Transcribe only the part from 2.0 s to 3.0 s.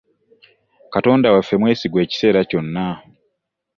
ekiseera kyonna.